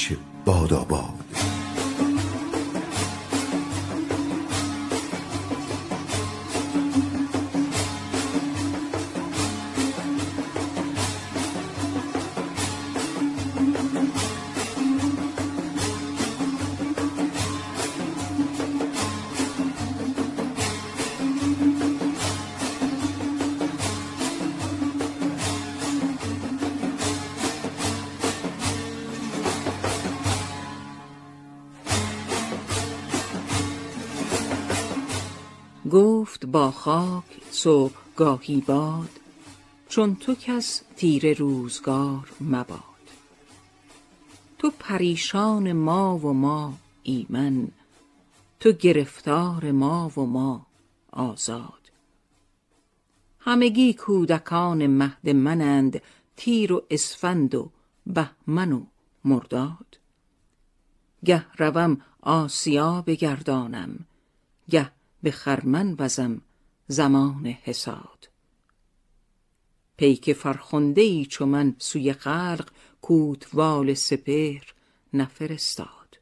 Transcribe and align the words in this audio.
هرچه 0.00 0.16
باد 0.84 1.19
گفت 35.90 36.46
با 36.46 36.70
خاک 36.70 37.24
صبح 37.50 37.94
گاهی 38.16 38.60
باد 38.60 39.10
چون 39.88 40.16
تو 40.16 40.34
کس 40.34 40.82
تیر 40.96 41.38
روزگار 41.38 42.32
مباد. 42.40 42.80
تو 44.58 44.70
پریشان 44.78 45.72
ما 45.72 46.18
و 46.18 46.32
ما 46.32 46.74
ایمن 47.02 47.68
تو 48.60 48.72
گرفتار 48.72 49.72
ما 49.72 50.12
و 50.16 50.20
ما 50.20 50.66
آزاد. 51.12 51.92
همگی 53.40 53.94
کودکان 53.94 54.86
مهد 54.86 55.28
منند 55.28 56.02
تیر 56.36 56.72
و 56.72 56.82
اسفند 56.90 57.54
و 57.54 57.70
بهمن 58.06 58.72
و 58.72 58.84
مرداد. 59.24 59.98
گه 61.24 61.46
روم 61.58 62.00
آسیا 62.22 63.02
بگردانم 63.06 64.06
گه 64.70 64.90
به 65.22 65.30
خرمن 65.30 65.96
وزم 65.98 66.42
زمان 66.88 67.46
حساد. 67.46 68.28
پیک 69.96 70.32
فرخنده 70.32 71.00
ای 71.00 71.26
چو 71.26 71.46
من 71.46 71.76
سوی 71.78 72.12
خلق 72.12 72.70
کوتوال 73.02 73.94
سپهر 73.94 74.74
نفرستاد. 75.12 76.18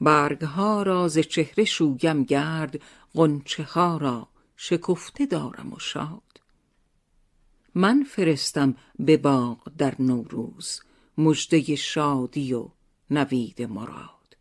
برگها 0.00 0.82
را 0.82 1.08
ز 1.08 1.18
چهره 1.18 1.64
شویم 1.64 2.24
گرد 2.24 2.80
غنچه 3.14 3.62
ها 3.62 3.96
را 3.96 4.28
شکفته 4.56 5.26
دارم 5.26 5.72
و 5.72 5.78
شاد. 5.78 6.40
من 7.74 8.02
فرستم 8.02 8.76
به 8.98 9.16
باغ 9.16 9.72
در 9.78 9.94
نوروز 9.98 10.80
مژده 11.18 11.76
شادی 11.76 12.54
و 12.54 12.68
نوید 13.10 13.62
مراد. 13.62 14.36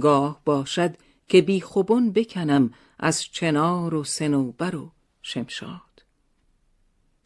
گاه 0.00 0.40
باشد 0.44 0.96
که 1.28 1.42
بی 1.42 1.60
خوبون 1.60 2.12
بکنم 2.12 2.74
از 2.98 3.22
چنار 3.22 3.94
و 3.94 4.04
سنوبر 4.04 4.76
و 4.76 4.90
شمشاد. 5.22 6.04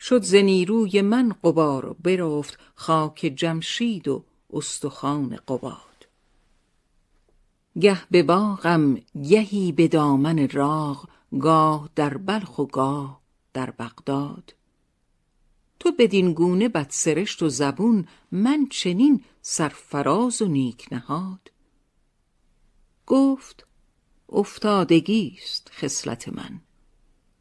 شد 0.00 0.22
ز 0.22 0.34
نیروی 0.34 1.00
من 1.02 1.34
قبار 1.44 1.86
و 1.86 1.94
برفت 1.94 2.58
خاک 2.74 3.32
جمشید 3.36 4.08
و 4.08 4.24
استخوان 4.52 5.38
قباد. 5.48 6.06
گه 7.80 8.00
به 8.10 8.22
باغم 8.22 8.94
گهی 9.22 9.72
به 9.72 9.88
دامن 9.88 10.48
راغ 10.48 11.08
گاه 11.40 11.90
در 11.94 12.16
بلخ 12.16 12.58
و 12.58 12.66
گاه 12.66 13.20
در 13.52 13.70
بغداد. 13.70 14.54
تو 15.80 15.92
بدین 15.98 16.32
گونه 16.32 16.68
بدسرشت 16.68 17.42
و 17.42 17.48
زبون 17.48 18.08
من 18.32 18.66
چنین 18.70 19.24
سرفراز 19.42 20.42
و 20.42 20.46
نیک 20.46 20.88
نهاد. 20.92 21.50
گفت 23.06 23.66
افتادگیست 24.32 25.70
خصلت 25.72 26.28
من. 26.28 26.60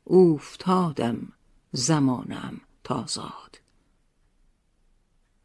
اوفتادم 0.04 1.34
زمانم 1.72 2.62
تازاد. 2.84 3.62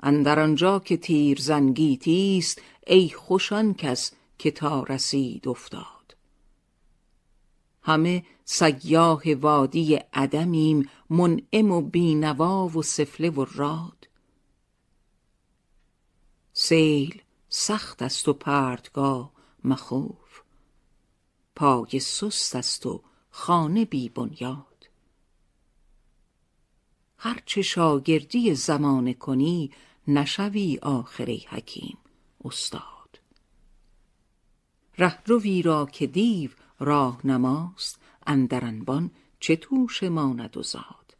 اندر 0.00 0.40
آنجا 0.40 0.78
که 0.78 0.96
تیر 0.96 1.40
زنگیتیست 1.40 2.62
ای 2.86 3.08
خوشان 3.08 3.74
کس 3.74 4.12
که 4.38 4.50
تا 4.50 4.82
رسید 4.82 5.48
افتاد. 5.48 6.16
همه 7.82 8.24
سیاه 8.44 9.34
وادی 9.34 9.94
عدمیم 9.94 10.90
منعم 11.10 11.70
و 11.70 11.80
بینوا 11.80 12.68
و 12.68 12.82
سفله 12.82 13.30
و 13.30 13.44
راد. 13.54 14.08
سیل 16.52 17.22
سخت 17.48 18.02
است 18.02 18.28
و 18.28 18.32
پرتگاه 18.32 19.32
مخوف. 19.64 20.43
پای 21.56 22.00
سست 22.00 22.56
است 22.56 22.86
و 22.86 23.02
خانه 23.30 23.84
بی 23.84 24.08
بنیاد. 24.08 24.88
هرچه 27.18 27.62
شاگردی 27.62 28.54
زمانه 28.54 29.14
کنی 29.14 29.70
نشوی 30.08 30.78
آخری 30.82 31.46
حکیم 31.48 31.98
استاد. 32.44 33.20
رهروی 34.98 35.62
را 35.62 35.86
که 35.86 36.06
دیو 36.06 36.50
راه 36.78 37.26
نماست 37.26 38.00
اندر 38.26 38.64
انبان 38.64 39.10
چه 39.40 39.56
توش 39.56 40.02
ماند 40.02 40.56
و 40.56 40.62
زاد. 40.62 41.16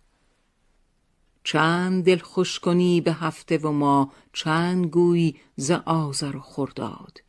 چند 1.45 2.05
دل 2.05 2.19
خوش 2.19 2.61
کنی 2.61 3.01
به 3.01 3.13
هفته 3.13 3.59
و 3.59 3.71
ما 3.71 4.13
چند 4.33 4.87
گویی 4.87 5.37
ز 5.57 5.71
آذر 5.71 6.37
و 6.37 6.41
خرداد. 6.41 7.21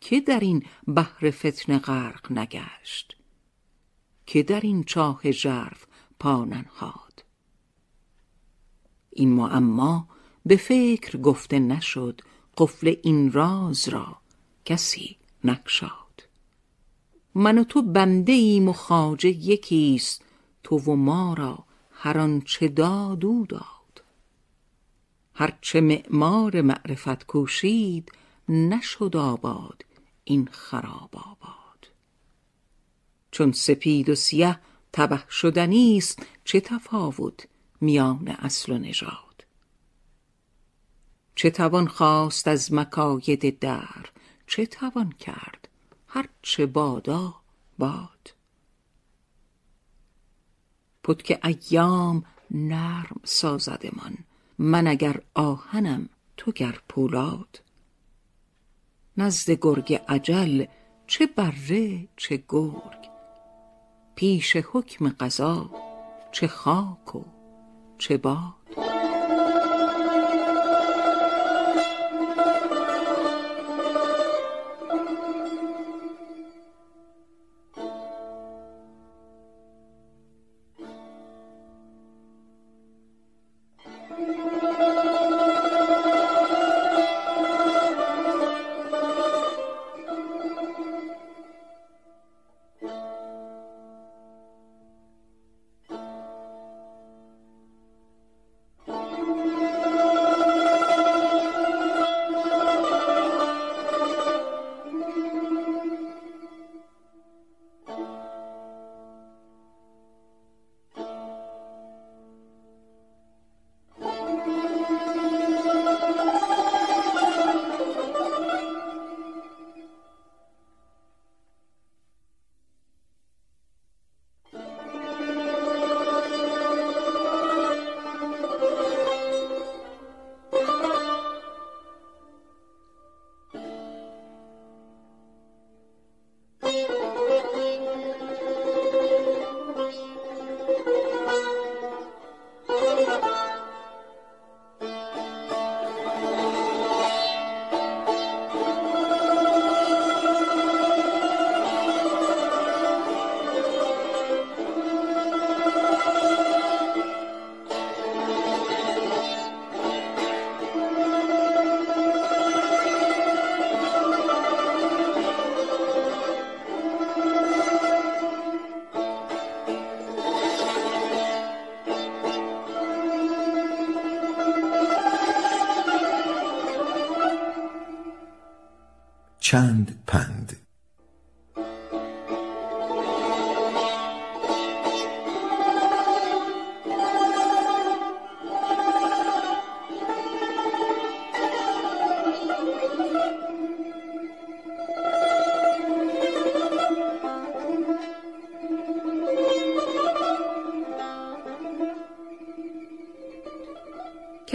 که 0.00 0.20
در 0.20 0.40
این 0.40 0.66
بحر 0.86 1.30
فتنه 1.30 1.78
غرق 1.78 2.32
نگشت 2.32 3.16
که 4.26 4.42
در 4.42 4.60
این 4.60 4.84
چاه 4.84 5.30
ژرف 5.30 5.86
پا 6.20 6.44
ننهاد. 6.44 7.24
این 9.10 9.32
معما 9.32 10.08
به 10.46 10.56
فکر 10.56 11.18
گفته 11.18 11.58
نشد 11.58 12.20
قفل 12.56 12.94
این 13.02 13.32
راز 13.32 13.88
را 13.88 14.16
کسی 14.64 15.16
نکشاد. 15.44 16.28
من 17.34 17.58
و 17.58 17.64
تو 17.64 17.82
بنده 17.82 18.32
ایم 18.32 18.68
و 18.68 18.72
خواجه 18.72 19.28
یکیست 19.28 20.24
تو 20.62 20.78
و 20.78 20.96
ما 20.96 21.34
را 21.34 21.64
هر 21.92 22.18
آنچه 22.18 22.68
داد 22.68 23.24
او 23.24 23.46
داد. 23.48 24.04
هرچه 25.34 25.80
معمار 25.80 26.60
معرفت 26.60 27.26
کوشید 27.26 28.12
نشد 28.48 29.16
آباد 29.16 29.84
این 30.30 30.48
خراب 30.52 31.10
آباد. 31.12 31.88
چون 33.30 33.52
سپید 33.52 34.08
و 34.08 34.14
سیه 34.14 34.58
تبه 34.92 35.24
شدنیست 35.30 36.26
چه 36.44 36.60
تفاوت 36.60 37.46
میان 37.80 38.28
اصل 38.28 38.72
و 38.72 38.78
نژاد؟ 38.78 39.44
چه 41.34 41.50
توان 41.50 41.88
خواست 41.88 42.48
از 42.48 42.72
مکاید 42.72 43.58
در 43.58 44.06
چه 44.46 44.66
توان 44.66 45.12
کرد 45.12 45.68
هر 46.08 46.28
چه 46.42 46.66
بادا 46.66 47.34
باد؟ 47.78 48.34
پتک 51.04 51.40
ایام 51.44 52.24
نرم 52.50 53.20
سازدمان 53.24 54.18
من 54.58 54.86
اگر 54.86 55.22
آهنم 55.34 56.08
تو 56.36 56.52
گر 56.52 56.80
پولاد؟ 56.88 57.60
نزد 59.20 59.50
گرگ 59.50 60.00
عجل 60.08 60.64
چه 61.06 61.26
بره 61.26 62.08
چه 62.16 62.44
گرگ. 62.48 63.10
پیش 64.14 64.56
حکم 64.56 65.08
قضا 65.08 65.70
چه 66.32 66.46
خاک 66.46 67.16
و 67.16 67.24
چه 67.98 68.16
باد 68.16 68.59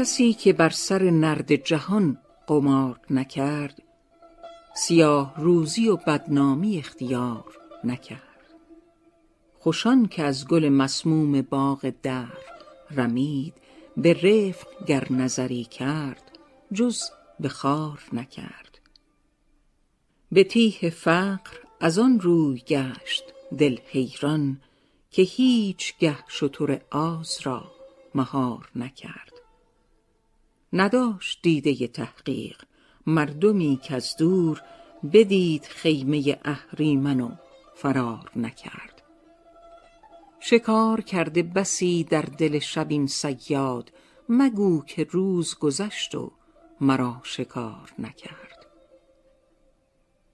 کسی 0.06 0.34
که 0.34 0.54
بر 0.54 0.69
سر 0.69 1.04
نرد 1.04 1.56
جهان 1.56 2.18
قمار 2.48 3.00
نکرد 3.10 3.81
سیاه 4.75 5.34
روزی 5.38 5.90
و 5.90 5.96
بدنامی 5.96 6.78
اختیار 6.78 7.57
نکرد. 7.84 8.54
خوشان 9.60 10.07
که 10.07 10.24
از 10.24 10.48
گل 10.48 10.69
مسموم 10.69 11.42
باغ 11.42 11.94
در 12.04 12.28
رمید 12.92 13.54
به 13.98 14.13
رفق 14.13 14.86
گر 14.86 15.07
نظری 15.10 15.63
کرد 15.63 16.31
جز 16.74 17.02
به 17.40 17.50
خار 17.50 18.00
نکرد. 18.13 18.80
به 20.31 20.44
تیه 20.44 20.90
فقر 20.90 21.52
از 21.80 22.00
آن 22.00 22.19
روی 22.19 22.59
گشت 22.59 23.24
دل 23.57 23.78
حیران 23.88 24.62
که 25.12 25.21
هیچ 25.21 25.97
گه 26.00 26.18
شتر 26.30 26.81
آز 26.92 27.40
را 27.44 27.71
مهار 28.16 28.69
نکرد. 28.76 29.34
نداشت 30.74 31.40
دیده 31.42 31.88
تحقیق. 31.88 32.62
مردمی 33.07 33.80
که 33.84 33.95
از 33.95 34.16
دور 34.18 34.62
بدید 35.14 35.66
خیمه 35.66 36.40
اهریمن 36.45 37.19
و 37.22 37.36
فرار 37.76 38.31
نکرد. 38.36 39.02
شکار 40.40 41.02
کرده 41.02 41.44
بسی 41.44 42.04
در 42.04 42.22
دل 42.22 42.60
شب 42.60 42.88
این 42.90 43.07
صیاد 43.07 43.92
مگو 44.30 44.84
که 44.86 45.04
روز 45.04 45.56
گذشت 45.56 46.16
و 46.16 46.31
مرا 46.81 47.22
شکار 47.24 47.94
نکرد. 48.00 48.66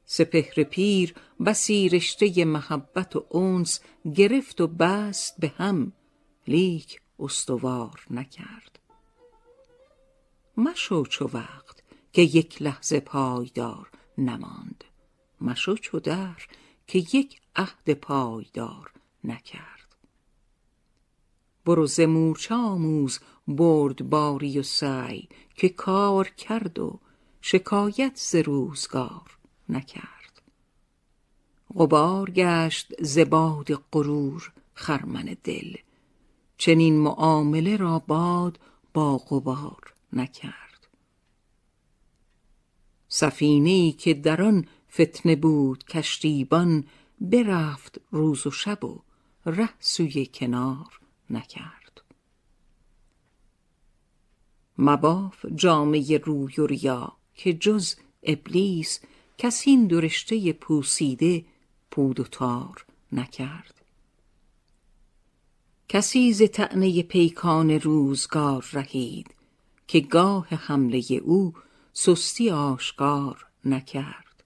سپهر 0.05 0.63
پیر 0.63 1.13
بسی 1.45 1.89
رشته 1.89 2.45
محبت 2.45 3.15
و 3.15 3.37
انس 3.37 3.79
گرفت 4.15 4.61
و 4.61 4.67
بست 4.67 5.39
به 5.39 5.47
هم 5.57 5.93
لیک 6.47 7.01
استوار 7.19 8.05
نکرد. 8.09 8.79
مشو 10.61 11.05
چو 11.05 11.29
وقت 11.33 11.83
که 12.13 12.21
یک 12.21 12.61
لحظه 12.61 12.99
پایدار 12.99 13.89
نماند. 14.17 14.83
مشو 15.41 15.75
چو 15.75 15.99
در 15.99 16.37
که 16.87 16.99
یک 16.99 17.41
عهد 17.55 17.93
پایدار 17.93 18.91
نکرد. 19.23 19.95
برو 21.65 21.87
ز 21.87 21.99
مورچه 21.99 22.55
آموز 22.55 23.19
بردباری 23.47 24.59
و 24.59 24.63
سعی 24.63 25.29
که 25.55 25.69
کار 25.69 26.29
کرد 26.29 26.79
و 26.79 26.99
شکایت 27.41 28.11
ز 28.15 28.35
روزگار 28.35 29.37
نکرد. 29.69 30.41
غبار 31.75 32.31
گشت 32.31 33.03
ز 33.03 33.19
باد 33.19 33.73
غرور 33.73 34.51
خرمن 34.73 35.37
دل. 35.43 35.75
چنین 36.57 36.99
معامله 36.99 37.77
را 37.77 37.99
باد 37.99 38.59
با 38.93 39.17
غبار 39.17 39.93
نکرد. 40.13 40.87
سفینه 43.07 43.69
ای 43.69 43.91
که 43.91 44.13
در 44.13 44.41
آن 44.41 44.67
فتنه 44.91 45.35
بود 45.35 45.83
کشتیبان 45.83 46.83
برفت 47.21 48.01
روز 48.11 48.47
و 48.47 48.51
شب 48.51 48.83
و 48.83 49.01
ره 49.45 49.69
سوی 49.79 50.25
کنار 50.25 50.99
نکرد. 51.29 52.01
مباف 54.77 55.45
جامه 55.55 56.17
روی 56.17 56.55
و 56.57 56.65
ریا 56.67 57.17
که 57.35 57.53
جز 57.53 57.95
ابلیس 58.23 58.99
کسی 59.37 59.69
این 59.69 59.87
درشته 59.87 60.53
پوسیده 60.53 61.45
پود 61.91 62.19
و 62.19 62.23
تار 62.23 62.85
نکرد. 63.11 63.81
کسی 65.89 66.33
ز 66.33 66.41
طعنه 66.51 67.03
پیکان 67.03 67.71
روزگار 67.71 68.65
رهید 68.73 69.35
که 69.91 69.99
گاه 69.99 70.47
حمله 70.47 71.03
او 71.23 71.53
سستی 71.93 72.49
آشکار 72.49 73.45
نکرد. 73.65 74.43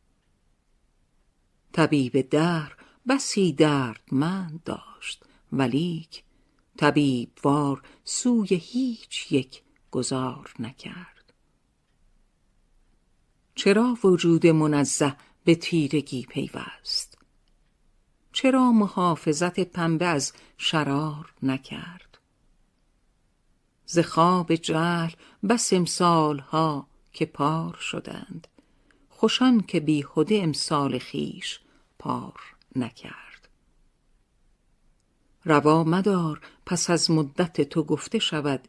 طبیب 1.73 2.29
در 2.29 2.71
بسی 3.07 3.53
دردمند 3.53 4.63
داشت 4.63 5.23
ولیک 5.51 6.23
طبیب 6.77 7.29
وار 7.43 7.81
سوی 8.03 8.47
هیچ 8.55 9.31
یک 9.31 9.61
گذار 9.91 10.53
نکرد. 10.59 11.33
چرا 13.55 13.97
وجود 14.03 14.47
منزه 14.47 15.15
به 15.43 15.55
تیرگی 15.55 16.25
پیوست؟ 16.29 17.17
چرا 18.33 18.71
محافظت 18.71 19.59
پنبه 19.59 20.05
از 20.05 20.33
شرار 20.57 21.33
نکرد؟ 21.43 22.04
ز 23.85 23.99
خواب 23.99 24.55
جهل 24.55 25.11
بس 25.49 25.73
امسال 25.73 26.39
ها 26.39 26.87
که 27.13 27.25
پار 27.25 27.77
شدند. 27.81 28.47
خوشان 29.09 29.61
که 29.61 29.79
بیهده 29.79 30.39
امسال 30.43 30.99
خیش 30.99 31.59
پار 31.99 32.39
نکرد. 32.75 33.47
روا 35.45 35.83
مدار 35.83 36.41
پس 36.65 36.89
از 36.89 37.11
مدت 37.11 37.61
تو 37.61 37.83
گفته 37.83 38.19
شود 38.19 38.67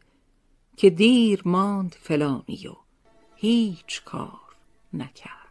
که 0.77 0.89
دیر 0.89 1.41
ماند 1.45 1.95
فلانی 1.99 2.67
و 2.67 2.75
هیچ 3.35 4.03
کار 4.03 4.55
نکرد. 4.93 5.46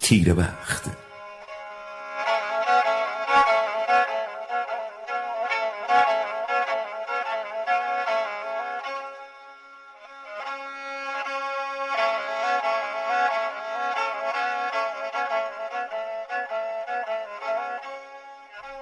تیر 0.00 0.34
بخت. 0.34 0.99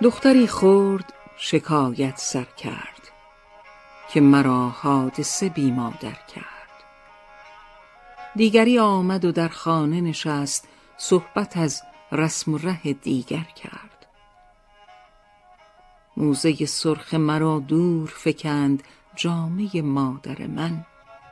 دختری 0.03 0.47
خورد 0.47 1.13
شکایت 1.37 2.17
سر 2.17 2.45
کرد 2.45 3.11
که 4.13 4.21
مرا 4.21 4.69
حادثه 4.69 5.49
بی 5.49 5.71
مادر 5.71 6.17
کرد. 6.35 6.85
دیگری 8.37 8.79
آمد 8.79 9.25
و 9.25 9.33
در 9.33 9.49
خانه 9.49 10.01
نشست 10.01 10.69
صحبت 10.97 11.57
از 11.57 11.83
رسم 12.13 12.55
ره 12.57 12.93
دیگر 12.93 13.47
کرد. 13.57 14.07
موزه 16.17 16.67
سرخ 16.67 17.15
مرا 17.15 17.59
دور 17.59 18.13
فکند 18.17 18.83
جامه 19.17 19.83
مادر 19.83 20.47
من 20.47 20.85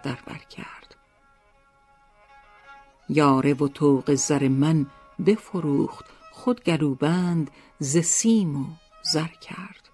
در 0.03 0.19
بر 0.27 0.41
کرد. 0.51 0.97
یاره 3.09 3.55
و 3.55 3.69
طوق 3.69 4.15
زر 4.15 4.49
من 4.49 4.87
بفروخت 5.27 6.05
خود 6.37 6.65
گلوبند 6.65 7.51
ز 7.79 7.99
سیم 7.99 8.57
و 8.57 8.67
زر 9.13 9.27
کرد. 9.41 9.91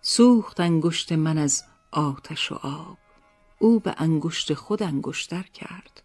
سوخت 0.00 0.60
انگشت 0.60 1.12
من 1.12 1.38
از 1.38 1.64
آتش 1.90 2.52
و 2.52 2.54
آب. 2.54 2.98
او 3.58 3.80
به 3.80 3.94
انگشت 3.98 4.54
خود 4.54 4.82
انگشتر 4.82 5.42
کرد. 5.42 6.02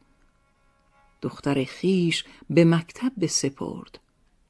دختر 1.21 1.63
خیش 1.63 2.25
به 2.49 2.65
مکتب 2.65 3.11
بسپرد. 3.21 3.99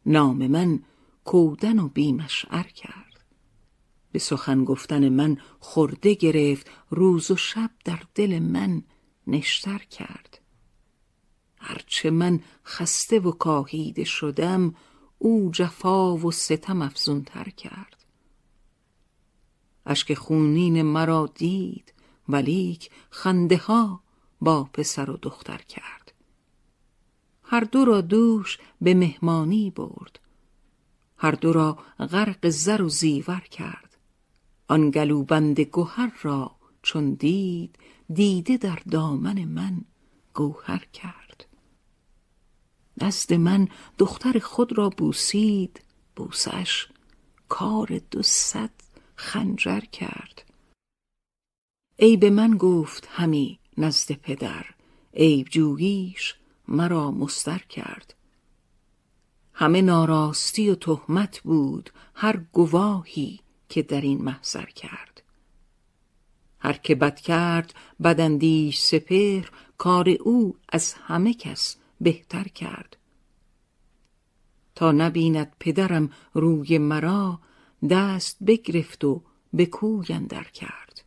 نام 0.05 0.47
من 0.47 0.83
کودن 1.25 1.79
و 1.79 1.87
بیمشعر 1.87 2.67
کرد. 2.67 3.23
به 4.11 4.19
سخن 4.19 4.63
گفتن 4.63 5.09
من 5.09 5.37
خورده 5.59 6.13
گرفت 6.13 6.69
روز 6.89 7.31
و 7.31 7.35
شب 7.35 7.71
در 7.85 7.99
دل 8.15 8.39
من 8.39 8.83
نشتر 9.27 9.77
کرد. 9.77 10.39
هرچه 11.57 12.09
من 12.09 12.39
خسته 12.65 13.19
و 13.19 13.31
کاهیده 13.31 14.03
شدم 14.03 14.75
او 15.23 15.49
جفا 15.53 16.15
و 16.17 16.31
ستم 16.31 16.81
افزونتر 16.81 17.49
کرد. 17.49 18.05
اشک 19.85 20.13
خونین 20.13 20.81
مرا 20.81 21.29
دید 21.35 21.93
ولیک 22.29 22.89
خنده 23.09 23.57
ها 23.57 23.99
با 24.41 24.63
پسر 24.63 25.09
و 25.09 25.17
دختر 25.21 25.57
کرد. 25.57 26.13
هر 27.43 27.59
دو 27.59 27.85
را 27.85 28.01
دوش 28.01 28.57
به 28.81 28.93
مهمانی 28.93 29.69
برد. 29.69 30.19
هر 31.17 31.31
دو 31.31 31.53
را 31.53 31.77
غرق 31.99 32.49
زر 32.49 32.81
و 32.81 32.89
زیور 32.89 33.43
کرد. 33.51 33.97
آن 34.67 34.91
گلوبند 34.91 35.59
گوهر 35.59 36.13
را 36.21 36.55
چون 36.81 37.13
دید 37.13 37.79
دیده 38.13 38.57
در 38.57 38.79
دامن 38.91 39.45
من 39.45 39.81
گوهر 40.33 40.85
کرد. 40.93 41.22
دست 42.99 43.31
من 43.31 43.67
دختر 43.97 44.39
خود 44.39 44.77
را 44.77 44.89
بوسید. 44.89 45.81
بوسش 46.15 46.87
کار 47.49 48.01
دو 48.11 48.21
صد 48.21 48.69
خنجر 49.15 49.79
کرد. 49.79 50.43
عیب 51.99 52.25
من 52.25 52.57
گفت 52.57 53.07
همی 53.11 53.59
نزد 53.77 54.11
پدر. 54.11 54.65
عیب 55.13 55.47
جوییش 55.47 56.35
مرا 56.67 57.11
مستر 57.11 57.59
کرد. 57.69 58.15
همه 59.53 59.81
ناراستی 59.81 60.69
و 60.69 60.75
تهمت 60.75 61.39
بود 61.39 61.89
هر 62.15 62.37
گواهی 62.37 63.39
که 63.69 63.81
در 63.81 64.01
این 64.01 64.21
محضر 64.21 64.65
کرد. 64.65 65.23
هر 66.59 66.73
که 66.73 66.95
بد 66.95 67.19
کرد 67.19 67.73
بداندیش 68.03 68.79
سپهر 68.79 69.51
کار 69.77 70.09
او 70.09 70.55
از 70.69 70.93
همه 70.93 71.33
کس 71.33 71.77
بهتر 72.03 72.43
کرد. 72.43 72.97
تا 74.75 74.91
نبیند 74.91 75.55
پدرم 75.59 76.09
روی 76.33 76.77
مرا 76.77 77.39
دست 77.89 78.43
بگرفت 78.43 79.03
و 79.03 79.21
به 79.53 79.65
کوی 79.65 80.13
اندر 80.13 80.43
کرد. 80.43 81.03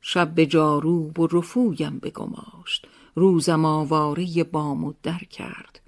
شب 0.00 0.34
به 0.34 0.46
جاروب 0.46 1.20
و 1.20 1.26
رفویم 1.26 1.98
بگماشت 1.98 2.88
روزم 3.14 3.64
آواره 3.64 4.44
بام 4.44 4.84
و 4.84 4.92
در 5.02 5.18
کرد. 5.18 5.80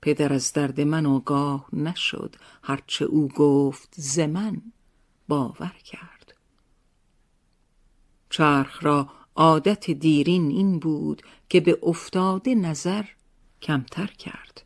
پدر 0.00 0.32
از 0.32 0.52
درد 0.52 0.80
من 0.80 1.06
آگاه 1.06 1.68
نشد 1.72 2.36
هرچه 2.62 3.04
او 3.04 3.28
گفت 3.28 3.94
ز 3.96 4.18
من 4.18 4.62
باور 5.28 5.76
کرد. 5.84 6.34
چرخ 8.30 8.84
را 8.84 9.08
عادت 9.36 9.90
دیرین 9.90 10.50
این 10.50 10.78
بود 10.78 11.22
که 11.48 11.60
به 11.60 11.78
افتاده 11.82 12.54
نظر 12.54 13.04
کمتر 13.62 14.06
کرد. 14.06 14.62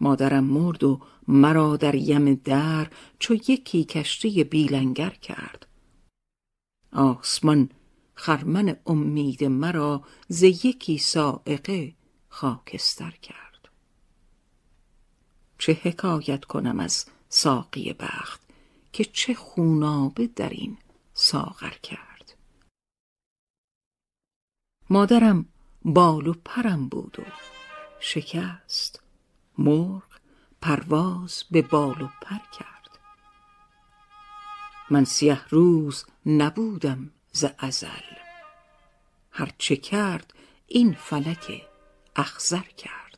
مادرم 0.00 0.44
مرد 0.44 0.84
و 0.84 1.00
مرا 1.28 1.76
در 1.76 1.94
یم 1.94 2.34
در 2.34 2.90
چو 3.18 3.34
یکی 3.34 3.84
کشتی 3.84 4.44
بیلنگر 4.44 5.10
کرد. 5.10 5.66
آسمان 6.92 7.70
خرمن 8.14 8.76
امید 8.86 9.44
مرا 9.44 10.02
ز 10.28 10.42
یکی 10.42 10.98
سائقه 10.98 11.94
خاکستر 12.28 13.10
کرد. 13.10 13.68
چه 15.58 15.72
حکایت 15.82 16.44
کنم 16.44 16.80
از 16.80 17.06
ساقی 17.28 17.92
بخت 17.92 18.40
که 18.92 19.04
چه 19.04 19.34
خونابه 19.34 20.26
در 20.26 20.48
این 20.48 20.78
ساغر 21.14 21.74
کرد. 21.82 22.09
مادرم 24.92 25.46
بال 25.84 26.26
و 26.26 26.34
پرم 26.44 26.88
بود 26.88 27.16
و 27.18 27.22
شکست 28.00 29.02
مرغ 29.58 30.02
پرواز 30.62 31.44
به 31.50 31.62
بال 31.62 32.02
و 32.02 32.08
پر 32.22 32.58
کرد. 32.58 32.98
من 34.90 35.04
سیه 35.04 35.48
روز 35.48 36.04
نبودم 36.26 37.10
ز 37.32 37.44
ازل. 37.58 38.14
هرچه 39.30 39.76
کرد 39.76 40.34
این 40.66 40.92
فلک 40.92 41.62
اخضر 42.16 42.62
کرد. 42.76 43.09